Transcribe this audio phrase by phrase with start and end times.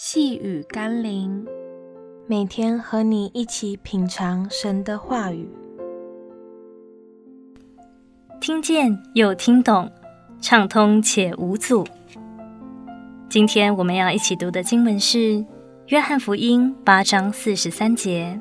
[0.00, 1.44] 细雨甘霖，
[2.28, 5.50] 每天和你一起品尝神的话语，
[8.40, 9.90] 听见又听懂，
[10.40, 11.84] 畅通且无阻。
[13.28, 15.18] 今天我们要一起读的经文是
[15.88, 18.40] 《约翰福音》八章四十三节：“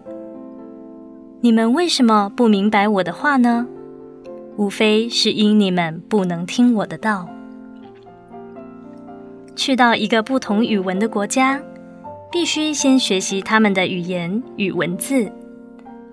[1.42, 3.66] 你们为什么不明白我的话呢？
[4.58, 7.28] 无非是因你们不能听我的道。”
[9.58, 11.60] 去到一个不同语文的国家，
[12.32, 15.30] 必须先学习他们的语言与文字，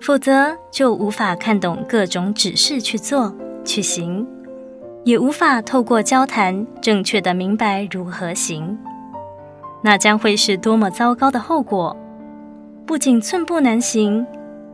[0.01, 4.27] 否则就无法看懂各种指示去做去行，
[5.03, 8.75] 也无法透过交谈正确地明白如何行。
[9.83, 11.95] 那将会是多么糟糕的后果！
[12.87, 14.25] 不仅寸步难行，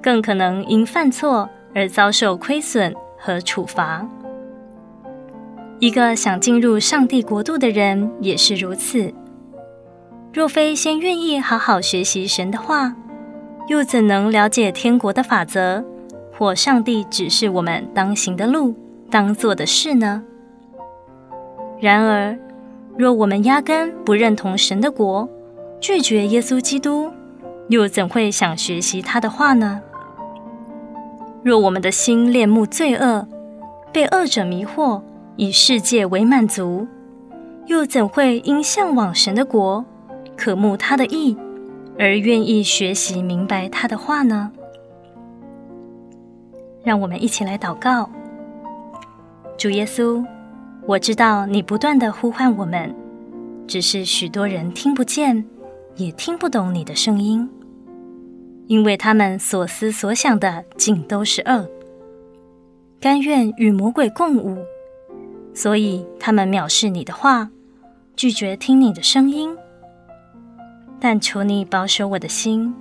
[0.02, 4.08] 更可能因犯错而遭受亏损和处罚。
[5.81, 9.12] 一个想进入上帝国度的人也是如此。
[10.31, 12.95] 若非先愿意好好学习神的话，
[13.67, 15.83] 又怎能了解天国的法则，
[16.38, 18.75] 或上帝指示我们当行的路、
[19.09, 20.22] 当做的事呢？
[21.80, 22.38] 然而，
[22.95, 25.27] 若我们压根不认同神的国，
[25.80, 27.11] 拒绝耶稣基督，
[27.70, 29.81] 又怎会想学习他的话呢？
[31.42, 33.27] 若我们的心恋慕罪恶，
[33.92, 35.02] 被恶者迷惑，
[35.37, 36.85] 以世界为满足，
[37.65, 39.83] 又怎会因向往神的国、
[40.35, 41.35] 渴慕他的意，
[41.97, 44.52] 而愿意学习明白他的话呢？
[46.83, 48.09] 让我们一起来祷告。
[49.57, 50.23] 主耶稣，
[50.85, 52.93] 我知道你不断的呼唤我们，
[53.67, 55.45] 只是许多人听不见，
[55.95, 57.47] 也听不懂你的声音，
[58.67, 61.69] 因为他们所思所想的尽都是恶，
[62.99, 64.57] 甘愿与魔鬼共舞。
[65.53, 67.49] 所以他们藐视你的话，
[68.16, 69.55] 拒绝听你的声音。
[70.99, 72.73] 但求你保守我的心，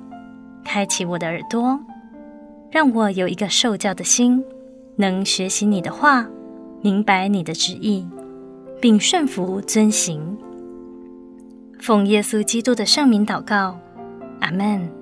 [0.65, 1.79] 开启我的耳朵，
[2.71, 4.45] 让我有一个受教的心，
[4.97, 6.27] 能学习你的话，
[6.83, 8.07] 明白你的旨意，
[8.81, 10.37] 并顺服遵行。
[11.79, 13.79] 奉耶稣基督的圣名祷告，
[14.41, 15.00] 阿门。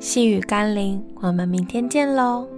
[0.00, 2.48] 细雨甘霖，我们明天见喽。